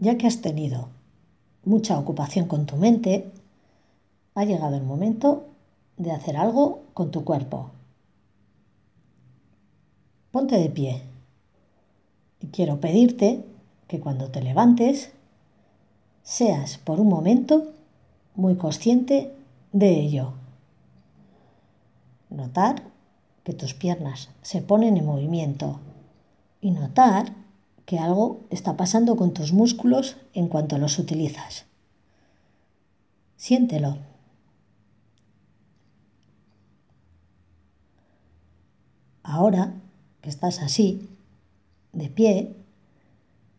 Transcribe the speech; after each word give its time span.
Ya 0.00 0.16
que 0.16 0.26
has 0.26 0.40
tenido 0.40 0.88
mucha 1.64 1.98
ocupación 1.98 2.46
con 2.46 2.64
tu 2.66 2.76
mente, 2.76 3.30
ha 4.34 4.44
llegado 4.44 4.76
el 4.76 4.82
momento 4.82 5.48
de 5.98 6.10
hacer 6.10 6.38
algo 6.38 6.84
con 6.94 7.10
tu 7.10 7.24
cuerpo. 7.24 7.70
Ponte 10.30 10.56
de 10.56 10.70
pie 10.70 11.02
y 12.40 12.46
quiero 12.46 12.80
pedirte 12.80 13.44
que 13.88 14.00
cuando 14.00 14.30
te 14.30 14.40
levantes 14.40 15.12
seas 16.22 16.78
por 16.78 16.98
un 17.00 17.08
momento 17.08 17.72
muy 18.34 18.56
consciente 18.56 19.34
de 19.72 20.00
ello. 20.00 20.32
Notar 22.30 22.84
que 23.44 23.52
tus 23.52 23.74
piernas 23.74 24.30
se 24.40 24.62
ponen 24.62 24.96
en 24.96 25.04
movimiento 25.04 25.80
y 26.60 26.70
notar 26.70 27.34
que 27.90 27.98
algo 27.98 28.46
está 28.50 28.76
pasando 28.76 29.16
con 29.16 29.34
tus 29.34 29.52
músculos 29.52 30.16
en 30.32 30.46
cuanto 30.46 30.78
los 30.78 31.00
utilizas. 31.00 31.64
Siéntelo. 33.36 33.98
Ahora 39.24 39.74
que 40.20 40.28
estás 40.28 40.60
así, 40.60 41.08
de 41.92 42.08
pie, 42.08 42.54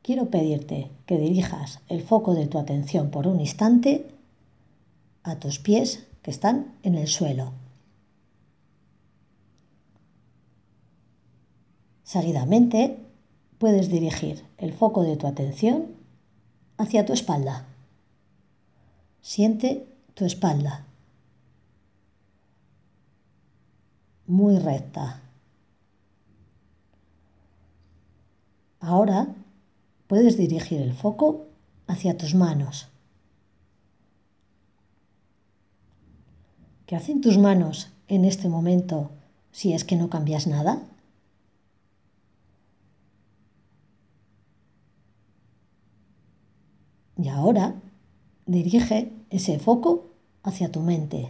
quiero 0.01 0.29
pedirte 0.29 0.89
que 1.05 1.17
dirijas 1.17 1.81
el 1.89 2.01
foco 2.01 2.33
de 2.33 2.47
tu 2.47 2.57
atención 2.57 3.11
por 3.11 3.27
un 3.27 3.41
instante 3.41 4.15
a 5.23 5.35
tus 5.41 5.59
pies 5.59 6.07
que 6.21 6.31
están 6.31 6.73
en 6.83 6.95
el 6.95 7.09
suelo. 7.09 7.51
Seguidamente, 12.05 13.10
puedes 13.61 13.89
dirigir 13.89 14.43
el 14.57 14.73
foco 14.73 15.03
de 15.03 15.17
tu 15.17 15.27
atención 15.27 15.95
hacia 16.79 17.05
tu 17.05 17.13
espalda. 17.13 17.67
Siente 19.21 19.85
tu 20.15 20.25
espalda 20.25 20.87
muy 24.25 24.57
recta. 24.57 25.21
Ahora 28.79 29.27
puedes 30.07 30.37
dirigir 30.37 30.81
el 30.81 30.95
foco 30.95 31.45
hacia 31.85 32.17
tus 32.17 32.33
manos. 32.33 32.87
¿Qué 36.87 36.95
hacen 36.95 37.21
tus 37.21 37.37
manos 37.37 37.91
en 38.07 38.25
este 38.25 38.49
momento 38.49 39.11
si 39.51 39.73
es 39.73 39.83
que 39.83 39.97
no 39.97 40.09
cambias 40.09 40.47
nada? 40.47 40.81
Y 47.21 47.29
ahora 47.29 47.75
dirige 48.47 49.11
ese 49.29 49.59
foco 49.59 50.07
hacia 50.41 50.71
tu 50.71 50.79
mente. 50.79 51.29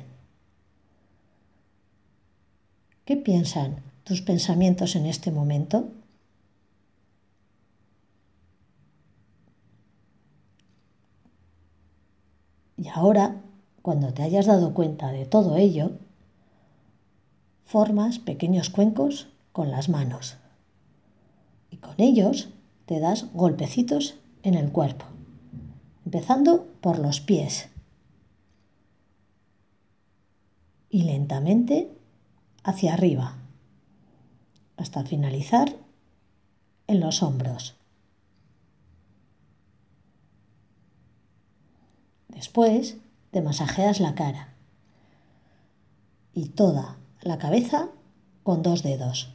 ¿Qué 3.03 3.17
piensan 3.17 3.83
tus 4.05 4.21
pensamientos 4.21 4.95
en 4.95 5.05
este 5.05 5.31
momento? 5.31 5.89
Y 12.77 12.87
ahora, 12.87 13.41
cuando 13.81 14.13
te 14.13 14.23
hayas 14.23 14.45
dado 14.45 14.73
cuenta 14.73 15.11
de 15.11 15.25
todo 15.25 15.57
ello, 15.57 15.91
formas 17.65 18.17
pequeños 18.17 18.69
cuencos 18.69 19.27
con 19.51 19.71
las 19.71 19.89
manos 19.89 20.37
y 21.69 21.77
con 21.77 21.95
ellos 21.97 22.47
te 22.85 23.01
das 23.01 23.25
golpecitos 23.33 24.15
en 24.43 24.53
el 24.53 24.71
cuerpo 24.71 25.05
empezando 26.13 26.65
por 26.81 26.99
los 26.99 27.21
pies 27.21 27.69
y 30.89 31.03
lentamente 31.03 31.89
hacia 32.65 32.95
arriba 32.95 33.37
hasta 34.75 35.05
finalizar 35.05 35.73
en 36.87 36.99
los 36.99 37.23
hombros. 37.23 37.77
Después 42.27 42.97
te 43.31 43.41
masajeas 43.41 44.01
la 44.01 44.13
cara 44.13 44.53
y 46.33 46.49
toda 46.49 46.97
la 47.21 47.37
cabeza 47.37 47.87
con 48.43 48.63
dos 48.63 48.83
dedos. 48.83 49.33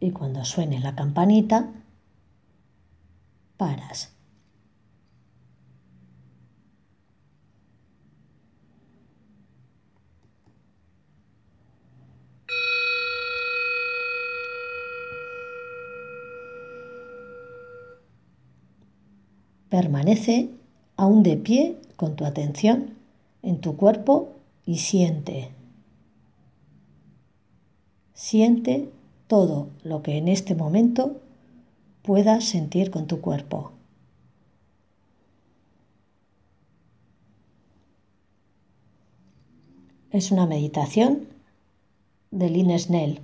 Y 0.00 0.12
cuando 0.12 0.44
suene 0.44 0.80
la 0.80 0.94
campanita, 0.94 1.70
paras. 3.56 4.12
Permanece 19.68 20.50
aún 20.96 21.22
de 21.22 21.36
pie 21.36 21.76
con 21.96 22.16
tu 22.16 22.24
atención 22.24 22.94
en 23.42 23.60
tu 23.60 23.76
cuerpo 23.76 24.36
y 24.64 24.78
siente. 24.78 25.50
Siente 28.14 28.90
todo 29.28 29.68
lo 29.84 30.02
que 30.02 30.16
en 30.16 30.26
este 30.26 30.54
momento 30.54 31.20
puedas 32.02 32.44
sentir 32.44 32.90
con 32.90 33.06
tu 33.06 33.20
cuerpo. 33.20 33.72
Es 40.10 40.32
una 40.32 40.46
meditación 40.46 41.28
de 42.30 42.48
Lynn 42.48 42.76
Snell, 42.78 43.20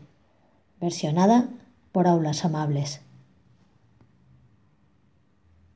versionada 0.81 1.49
por 1.93 2.07
Aulas 2.07 2.45
Amables. 2.45 3.01